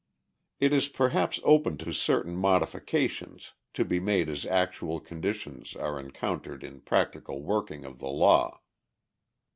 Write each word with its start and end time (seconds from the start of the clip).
It 0.59 0.73
is 0.73 0.87
perhaps 0.87 1.39
open 1.43 1.77
to 1.77 1.93
certain 1.93 2.35
modifications, 2.35 3.53
to 3.75 3.85
be 3.85 3.99
made 3.99 4.29
as 4.29 4.47
actual 4.47 4.99
conditions 4.99 5.75
are 5.75 5.99
encountered 5.99 6.63
in 6.63 6.81
practical 6.81 7.43
working 7.43 7.85
of 7.85 7.99
the 7.99 8.09
law. 8.09 8.61